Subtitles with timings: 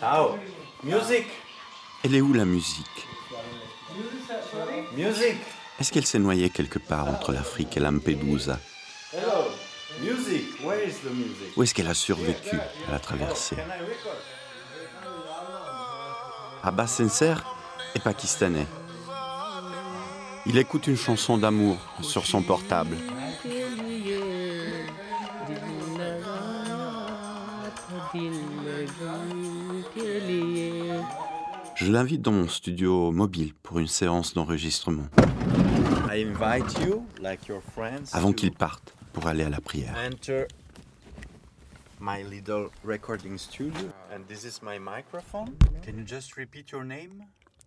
[0.00, 0.38] Ciao.
[2.02, 3.06] Elle est où la musique?
[4.96, 5.36] Music.
[5.78, 8.58] Est-ce qu'elle s'est noyée quelque part entre l'Afrique et Lampedusa?
[9.12, 9.50] Hello.
[10.00, 10.60] Music.
[10.64, 11.56] Where is the music?
[11.56, 12.56] Ou est-ce qu'elle a survécu
[12.88, 13.56] à la traversée?
[16.62, 17.34] Abbas Senser
[17.94, 18.66] est pakistanais.
[20.46, 22.96] Il écoute une chanson d'amour sur son portable.
[31.84, 35.06] Je l'invite dans mon studio mobile pour une séance d'enregistrement,
[36.10, 39.94] I invite you, like your friends, avant qu'il parte pour aller à la prière.
[39.94, 40.46] enter
[42.00, 43.90] my little recording studio.
[44.10, 45.56] And this is my microphone.
[45.84, 47.26] Can you just repeat your name?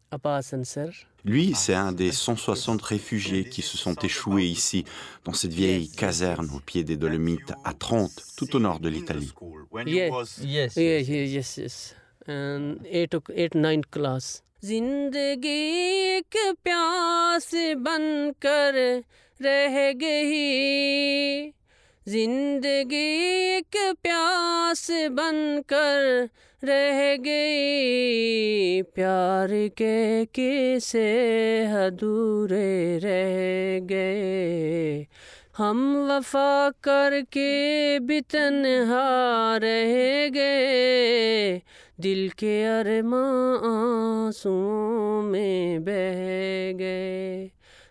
[0.10, 0.90] Abbas Ansar.
[1.24, 4.84] Lui, c'est un des 160 réfugiés qui se sont échoués ici,
[5.26, 9.32] dans cette vieille caserne au pied des Dolomites, à Trente, tout au nord de l'Italie.
[9.86, 10.40] Yes.
[10.42, 11.96] Yes, yes.
[12.86, 18.76] ایٹ ایٹ نائن کلاس زندگی ایک پیاس بن کر
[19.44, 21.52] رہ گئی۔
[22.06, 26.26] زندگی ایک پیاس بن کر
[26.64, 35.04] رہ گئی۔ پیار کے کسے ادھورے رہ گئے۔
[35.60, 41.60] ہم وفا کر کے بتن ہار رہ گئے۔
[42.04, 47.48] دل کے ارماں آنسوں میں بہہ گئے۔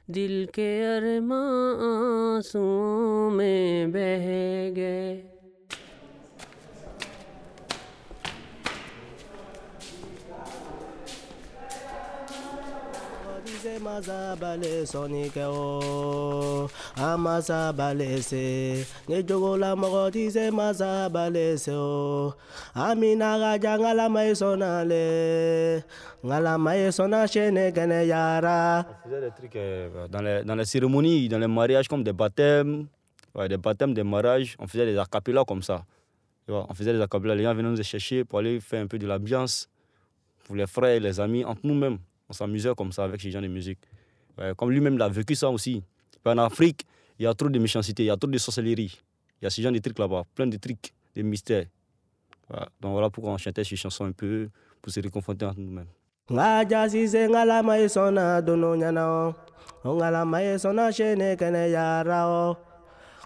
[0.07, 5.36] دل کے ارماں آنسوں میں بہ گئے۔
[29.05, 32.13] On faisait des trucs euh, dans, les, dans les cérémonies, dans les mariages comme des
[32.13, 32.87] baptêmes,
[33.49, 34.57] des baptêmes, des mariages.
[34.59, 35.85] On faisait des acapellas comme ça.
[36.49, 37.35] On faisait des acapellas.
[37.35, 39.69] Les gens venaient nous chercher pour aller faire un peu de l'ambiance
[40.45, 41.99] pour les frères, les amis, entre nous-mêmes.
[42.29, 43.79] On s'amusait comme ça avec ces gens de musique.
[44.57, 45.83] Comme lui-même, il a vécu ça aussi.
[46.25, 46.85] En Afrique,
[47.19, 49.01] il y a trop de méchanceté, il y a trop de sorcellerie.
[49.41, 51.67] Il y a ce genre de trucs là-bas, plein de trucs, de mystères.
[52.81, 54.49] Donc voilà pourquoi on chantait ces chansons un peu
[54.83, 55.87] pour se réconforter entre nous-mêmes.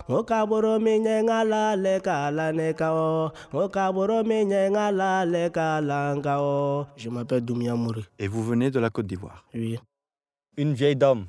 [0.08, 0.44] Ngala
[4.18, 5.26] o minye ngala
[6.16, 9.44] nga o je m'appelle Doumia Mouri Et vous venez de la Côte d'Ivoire?
[9.54, 9.78] oui
[10.56, 11.24] une vieille dame,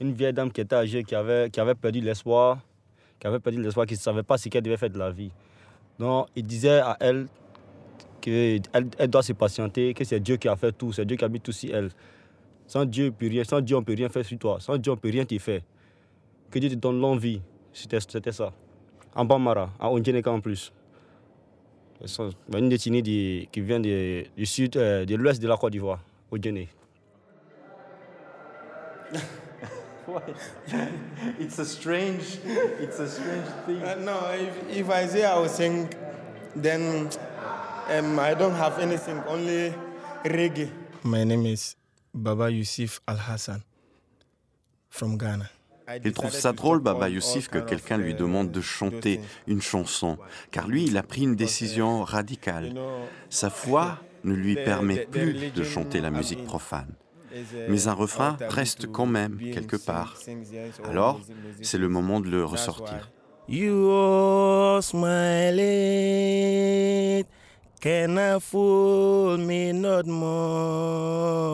[0.00, 2.58] une vieille dame qui était âgée, qui avait, qui avait perdu l'espoir,
[3.20, 5.30] qui avait perdu l'espoir, qui ne savait pas ce qu'elle devait faire de la vie.
[6.00, 7.28] Donc, il disait à elle
[8.20, 11.24] qu'elle elle doit se patienter, que c'est Dieu qui a fait tout, c'est Dieu qui
[11.24, 11.90] habite tout sur elle.
[12.66, 14.58] Sans Dieu, peut rien, sans Dieu, on ne peut rien faire sur toi.
[14.58, 15.60] Sans Dieu, on ne peut rien te faire.
[16.50, 17.40] Que Dieu te donne l'envie.
[17.72, 18.52] C'était c'était ça.
[19.14, 20.72] En Bambara, à en plus.
[22.56, 26.00] Une ethnie de- qui vient de- du sud, euh, de l'ouest de la Côte d'Ivoire.
[31.38, 32.38] It's a strange,
[32.80, 33.82] it's a strange thing.
[33.82, 35.88] Uh, no, if, if I say I will sing,
[36.56, 37.10] then
[37.90, 39.74] um, I don't have anything, only
[40.24, 40.70] reggae.
[41.04, 41.76] My name is
[42.14, 43.62] Baba Yusuf Al Hassan
[44.88, 45.50] from Ghana.
[46.04, 50.18] Il trouve ça drôle, Baba Youssif, que quelqu'un lui demande de chanter une chanson,
[50.50, 52.74] car lui, il a pris une décision radicale.
[53.30, 56.92] Sa foi ne lui permet plus de chanter la musique profane.
[57.68, 60.16] Mais un refrain reste quand même quelque part.
[60.84, 61.20] Alors,
[61.62, 63.10] c'est le moment de le ressortir.
[63.50, 65.54] You are smiling,
[67.80, 71.48] cannot fool me not more?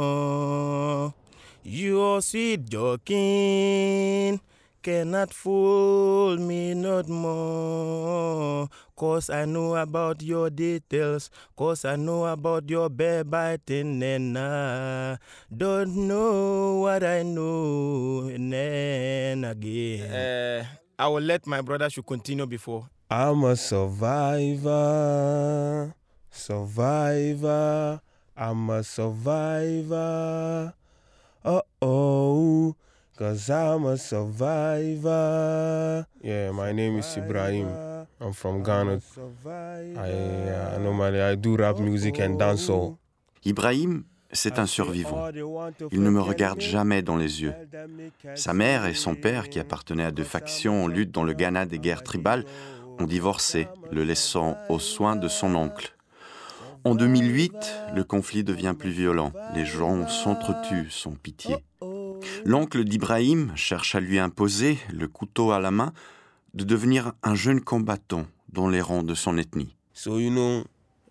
[1.67, 4.39] Your sweet joking
[4.83, 8.69] cannot fool me not more.
[8.95, 15.17] Cause I know about your details, cause I know about your bear biting, and I
[15.49, 18.29] don't know what I know.
[18.29, 20.13] And then again.
[20.13, 20.67] Uh,
[20.99, 22.91] I will let my brother should continue before.
[23.11, 24.75] I'm a survivor,
[26.31, 28.03] survivor.
[28.37, 30.75] I'm a survivor.
[31.47, 32.75] Uh oh,
[33.19, 36.07] cause I'm a survivor.
[36.23, 37.69] Yeah, my name is Ibrahim.
[38.19, 38.99] I'm from Ghana.
[39.47, 42.97] I uh, normally I do rap music and dancehall.
[43.45, 45.29] Ibrahim, c'est un survivant.
[45.93, 47.53] Il ne me regarde jamais dans les yeux.
[48.37, 51.67] Sa mère et son père, qui appartenaient à deux factions en lutte dans le Ghana
[51.67, 52.47] des guerres tribales,
[52.99, 55.95] ont divorcé, le laissant aux soins de son oncle.
[56.85, 57.53] En 2008,
[57.95, 59.33] le conflit devient plus violent.
[59.55, 61.57] Les gens s'entretuent sans pitié.
[62.45, 65.93] L'oncle d'Ibrahim cherche à lui imposer, le couteau à la main,
[66.53, 69.75] de devenir un jeune combattant dans les rangs de son ethnie.
[69.95, 70.65] So, you know,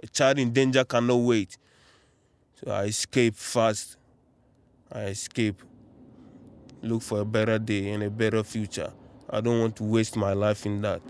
[0.03, 1.57] a child in danger cannot wait.
[2.55, 3.97] So I escape fast.
[4.93, 5.61] I escape.
[6.83, 8.91] Look for a better day and a better future.
[9.29, 11.01] I don't want to waste my life in that.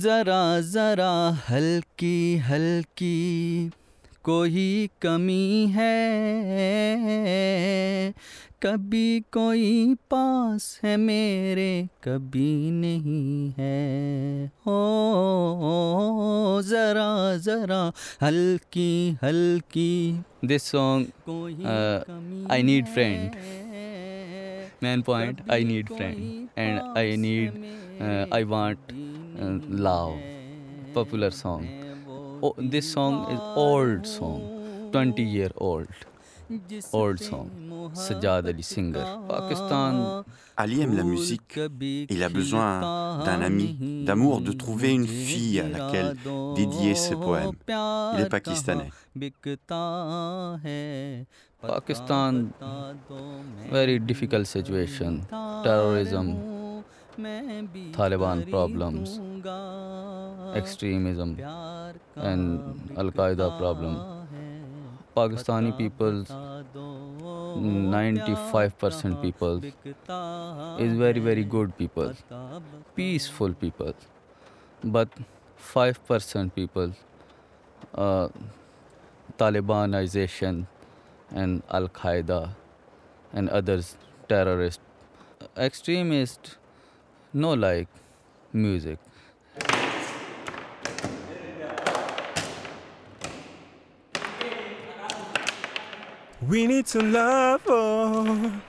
[0.00, 3.68] ذرا ذرا ہلکی ہلکی
[4.22, 5.96] کوئی کمی ہے؟
[8.58, 17.90] کبھی کوئی پاس ہے میرے کبھی نہیں ہے۔ او ذرا ذرا
[18.22, 21.04] ہلکی ہلکی۔ دس سانگ
[22.48, 23.36] آئی نیڈ فرینڈ
[24.82, 27.56] مین پوائنٹ آئی نیڈ فرینڈ اینڈ آئی نیڈ
[28.00, 30.16] i want uh, love
[30.94, 31.66] popular song
[32.42, 34.40] oh, this song is old song
[34.92, 35.88] 20 year old
[36.92, 37.50] old song
[37.94, 40.24] Sajjad Ali singer Pakistan
[40.56, 41.58] Ali aime la musique
[42.10, 46.16] il a besoin d'un ami, d'amour, de trouver une fille à laquelle
[46.56, 47.52] dédier ses poèmes.
[47.68, 48.90] Il est pakistanais.
[51.60, 52.46] Pakistan,
[53.70, 55.20] very difficult situation.
[55.62, 56.34] Terrorism,
[57.18, 59.20] Taliban problems,
[60.54, 61.36] extremism,
[62.14, 63.96] and Al Qaeda problem.
[65.16, 66.24] Pakistani people,
[67.56, 69.64] 95% people,
[70.78, 72.14] is very, very good people,
[72.94, 73.94] peaceful people.
[74.84, 75.08] But
[75.58, 76.92] 5% people,
[77.94, 78.28] uh,
[79.38, 80.66] Talibanization
[81.32, 82.54] and Al Qaeda
[83.32, 83.96] and others
[84.28, 84.82] terrorists,
[85.56, 86.56] extremists,
[87.32, 87.88] no like
[88.52, 88.98] music.
[96.46, 98.62] We need to love her.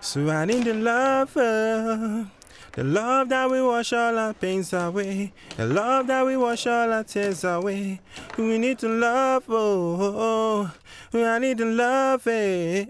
[0.00, 2.30] So I need to love her.
[2.72, 5.32] The love that we wash all our pains away.
[5.56, 8.00] The love that we wash all our tears away.
[8.38, 10.72] We need to love her.
[11.12, 12.84] I need the love her.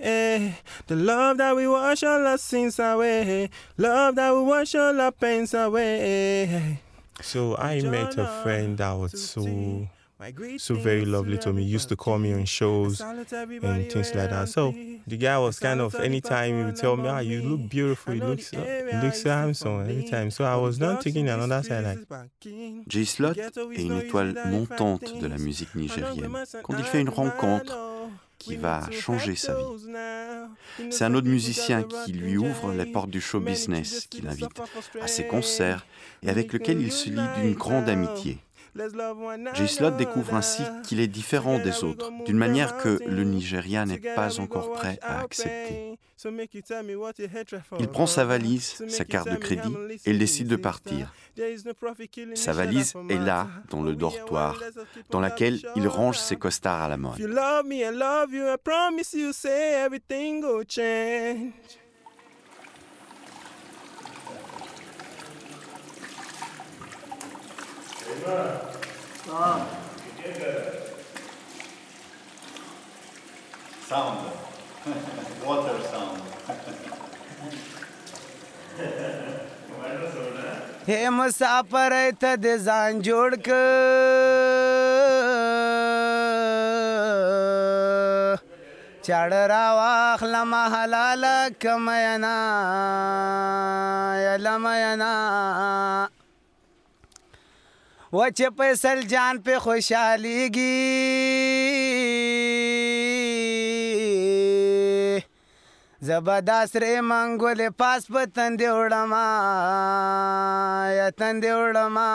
[0.86, 3.50] The love that we wash all our sins away.
[3.76, 6.80] Love that we wash all our pains away.
[7.22, 9.88] So I met a friend that was so
[10.58, 11.62] so very lovely to me.
[11.62, 13.26] Used to call me on shows and
[13.90, 14.48] things like that.
[14.48, 14.72] So
[15.06, 18.14] the guy was kind of anytime he would tell me, "Ah, you look beautiful.
[18.14, 20.30] You look so, you look so handsome." Every time.
[20.30, 21.98] So I was not thinking another side like.
[22.88, 26.32] Jay Slot est une étoile montante de la musique nigérienne.
[26.62, 27.76] Quand il fait une rencontre
[28.38, 30.90] qui va changer sa vie.
[30.90, 34.60] C'est un autre musicien qui lui ouvre les portes du show business, qui l'invite
[35.00, 35.86] à ses concerts
[36.22, 38.38] et avec lequel il se lie d'une grande amitié.
[39.54, 39.68] J.
[39.68, 44.40] Slot découvre ainsi qu'il est différent des autres, d'une manière que le Nigeria n'est pas
[44.40, 45.98] encore prêt à accepter.
[47.78, 49.74] Il prend sa valise, sa carte de crédit,
[50.04, 51.12] et il décide de partir.
[52.34, 54.58] Sa valise est là, dans le dortoir,
[55.10, 57.18] dans laquelle il range ses costards à la mode.
[69.32, 69.66] 啊。
[70.22, 70.42] 这个
[73.88, 74.18] sound
[75.44, 76.22] water sound。
[80.86, 83.48] هي مسافر ته د ځان جوړ ک
[89.06, 91.24] چاړ را واخلم حلال
[91.62, 92.36] کمه نه
[94.26, 95.12] یلمه نه
[98.16, 100.76] و چې فیصل جان په خوشحاليږي
[106.08, 109.26] زبدا سره منګول پاس په تندې وړما
[110.98, 112.10] یا تندې وړما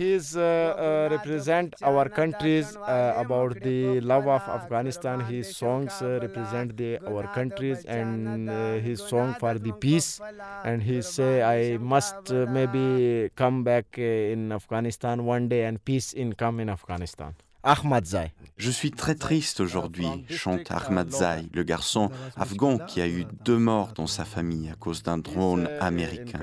[0.00, 5.20] He's uh, uh, represent our countries uh, about the love of Afghanistan.
[5.20, 10.18] His songs uh, represent the our countries and uh, his song for the peace.
[10.64, 15.76] And he say, I must uh, maybe come back uh, in Afghanistan one day and
[15.84, 17.34] peace in come in Afghanistan.
[17.62, 18.32] Ahmad Zai.
[18.56, 23.58] Je suis très triste aujourd'hui, chante Ahmad Zai, le garçon afghan qui a eu deux
[23.58, 26.40] morts dans sa famille à cause d'un drone américain.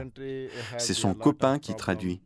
[0.77, 2.21] C'est son copain qui traduit.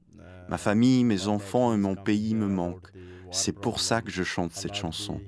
[0.49, 2.91] Ma famille, mes enfants et mon pays me manquent.
[3.31, 5.21] C'est pour ça que je chante cette chanson.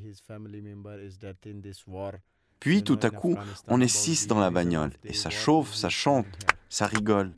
[2.59, 6.25] Puis tout à coup, on est six dans la bagnole et ça chauffe, ça chante,
[6.69, 7.31] ça rigole.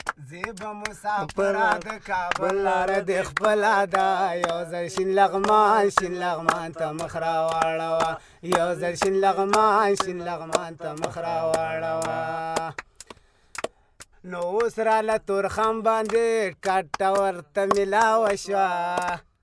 [14.31, 16.25] نو اوس را له تورخم باندې
[16.65, 18.67] کټه ورته ملاوه شوه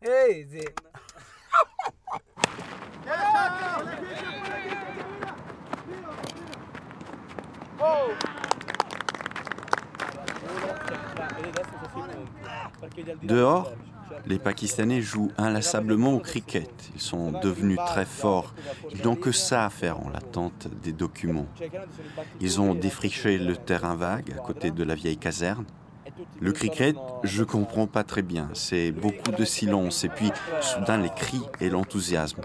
[0.02, 0.66] ای زه.
[13.30, 13.91] Dehors,
[14.26, 16.70] les Pakistanais jouent inlassablement au cricket.
[16.94, 18.54] Ils sont devenus très forts.
[18.92, 21.48] Ils n'ont que ça à faire en l'attente des documents.
[22.40, 25.64] Ils ont défriché le terrain vague à côté de la vieille caserne.
[26.40, 28.48] Le cricket, je comprends pas très bien.
[28.54, 30.30] C'est beaucoup de silence et puis
[30.60, 32.42] soudain les cris et l'enthousiasme.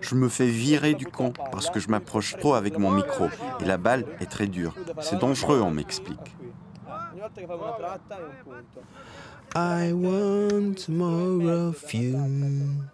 [0.00, 3.28] Je me fais virer du camp parce que je m'approche trop avec mon micro
[3.60, 4.74] et la balle est très dure.
[5.00, 6.36] C'est dangereux, on m'explique.
[9.54, 12.88] I want more of you,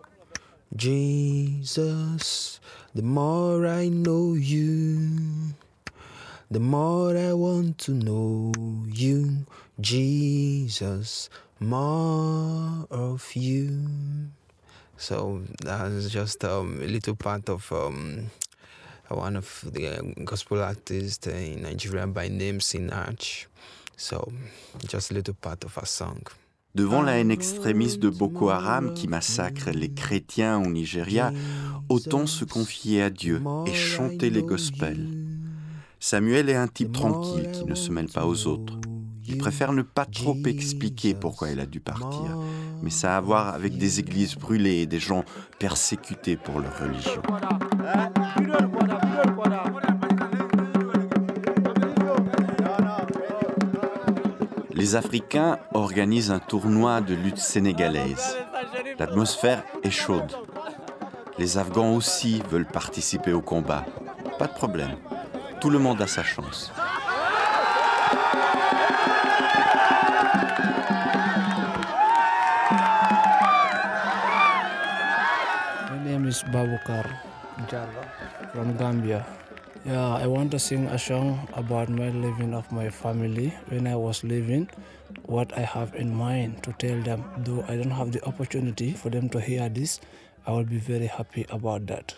[0.74, 2.60] Jesus.
[2.94, 5.54] The more I know you,
[6.50, 8.52] the more I want to know
[8.86, 9.46] you,
[9.80, 11.30] Jesus.
[11.60, 14.30] More of you.
[14.96, 18.30] So that's just um, a little part of um,
[19.08, 23.46] one of the uh, gospel artists in Nigeria by name Sinach.
[24.00, 24.32] So
[24.88, 26.22] just a little part of a song.
[26.74, 31.34] Devant la haine extrémiste de Boko Haram qui massacre les chrétiens au Nigeria,
[31.90, 35.06] autant se confier à Dieu et chanter les gospels.
[35.98, 38.80] Samuel est un type tranquille qui ne se mêle pas aux autres.
[39.28, 42.38] Il préfère ne pas trop expliquer pourquoi il a dû partir,
[42.82, 45.26] mais ça a à voir avec des églises brûlées et des gens
[45.58, 47.20] persécutés pour leur religion.
[54.80, 58.38] Les Africains organisent un tournoi de lutte sénégalaise.
[58.98, 60.32] L'atmosphère est chaude.
[61.36, 63.84] Les Afghans aussi veulent participer au combat.
[64.38, 64.96] Pas de problème.
[65.60, 66.72] Tout le monde a sa chance.
[78.78, 79.26] Gambia.
[79.84, 83.96] Yeah, I want to sing a song about my living of my family when I
[83.96, 84.68] was living,
[85.24, 87.24] what I have in mind to tell them.
[87.38, 89.98] Though I don't have the opportunity for them to hear this,
[90.46, 92.14] I will be very happy about that.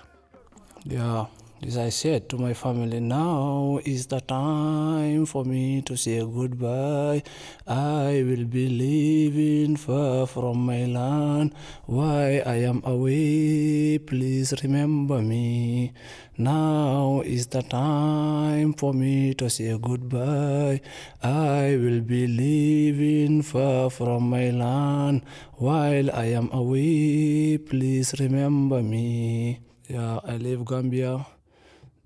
[0.85, 1.27] Yeah,
[1.65, 7.23] as I said to my family, now is the time for me to say goodbye.
[7.67, 11.55] I will be leaving far from my land.
[11.87, 15.93] Why I am away, please remember me.
[16.37, 20.81] Now is the time for me to say goodbye.
[21.23, 25.23] I will be leaving far from my land.
[25.55, 29.61] While I am away, please remember me.
[29.89, 31.25] Yeah, I leave Gambia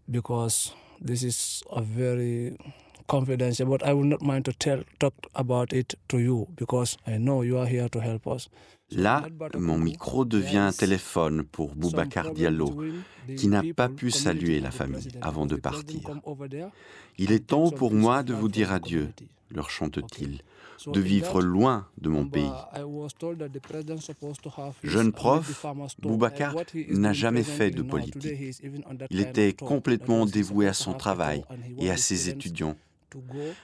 [0.08, 2.56] because this is a very
[3.06, 7.18] confidential, but I will not mind to tell talk about it to you because I
[7.18, 8.48] know you are here to help us.
[8.92, 9.24] Là,
[9.58, 12.84] mon micro devient un téléphone pour Boubacar Diallo,
[13.36, 16.00] qui n'a pas pu saluer la famille avant de partir.
[17.18, 19.08] Il est temps pour moi de vous dire adieu,
[19.50, 20.42] leur chante-t-il,
[20.86, 22.50] de vivre loin de mon pays.
[24.82, 25.66] Jeune prof,
[26.00, 26.54] Boubacar
[26.90, 28.62] n'a jamais fait de politique.
[29.10, 31.44] Il était complètement dévoué à son travail
[31.78, 32.76] et à ses étudiants.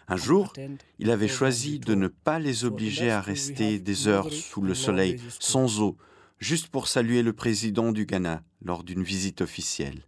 [0.08, 0.52] Un jour,
[0.98, 5.20] il avait choisi de ne pas les obliger à rester des heures sous le soleil,
[5.40, 5.96] sans eau,
[6.38, 10.06] juste pour saluer le président du Ghana lors d'une visite officielle.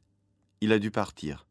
[0.61, 1.47] Il a dû partir.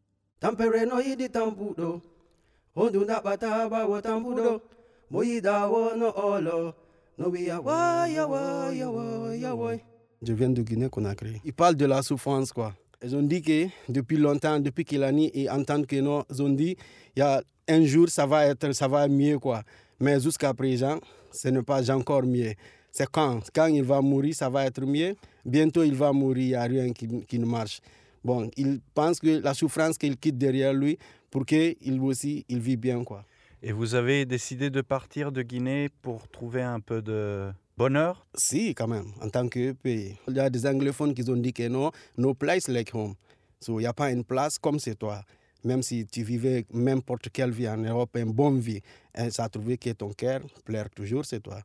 [10.21, 11.41] Je viens de Guinée-Conakry.
[11.45, 12.73] Ils parlent de la souffrance, quoi.
[13.03, 16.41] Ils ont dit que depuis longtemps, depuis qu'il a ni et entendent que non, ils
[16.41, 16.75] ont dit
[17.15, 19.61] il y a un jour ça va être ça va mieux quoi.
[19.99, 20.99] Mais jusqu'à présent,
[21.31, 22.53] ce n'est pas encore mieux.
[22.91, 23.41] C'est quand?
[23.53, 25.15] Quand il va mourir, ça va être mieux?
[25.45, 27.81] Bientôt il va mourir, il n'y a rien qui, qui, ne marche.
[28.23, 30.97] Bon, il pense que la souffrance qu'il quitte derrière lui
[31.33, 33.25] pour qu'il aussi il vit bien quoi.
[33.63, 38.27] Et vous avez décidé de partir de Guinée pour trouver un peu de bonheur?
[38.35, 40.15] Si, quand même, en tant que pays.
[40.27, 43.15] Il y a des anglophones qui ont dit que non, no place like home.
[43.59, 45.23] So, il n'y a pas une place comme c'est toi.
[45.63, 48.81] Même si tu vivais n'importe quelle vie en Europe, une bonne vie,
[49.17, 51.63] et ça a trouvé que ton cœur plaire toujours, c'est toi.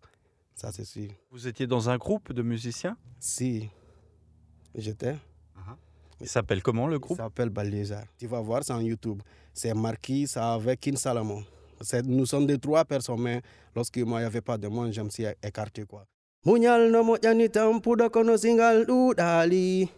[0.54, 1.10] Ça, c'est sûr.
[1.30, 2.96] Vous étiez dans un groupe de musiciens?
[3.20, 3.68] Si,
[4.74, 5.16] j'étais.
[6.20, 7.16] Il s'appelle comment le Il groupe?
[7.16, 8.04] s'appelle Balézard.
[8.18, 9.22] Tu vas voir ça en YouTube.
[9.54, 11.44] C'est marqué ça avec Kin Salomon.
[11.80, 13.40] C'est- Nous sommes des trois personnes, mais
[13.74, 15.84] lorsque moi, il n'y avait pas de monde, je me suis écarté.
[15.84, 16.04] Quoi.
[16.44, 19.88] Munyal no mojani tampuda kono singal dudali.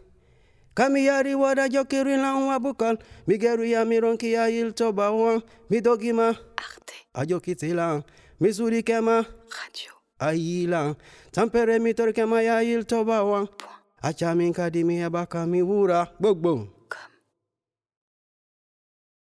[0.75, 2.99] Kami yari wada jokiri lan wabukal.
[3.27, 5.41] Migeru ya mironki ya il tobawan.
[5.71, 6.35] Midogima.
[7.15, 8.03] Ajoki tilan.
[8.41, 9.17] Misuri kema.
[9.25, 9.93] Radio.
[10.19, 10.95] Ayilan.
[11.33, 13.47] Tampere mitor kema ya il tobawan.
[13.47, 15.41] Achamin acha mi di mi ẹ bá ka
[16.21, 16.80] gbogbo.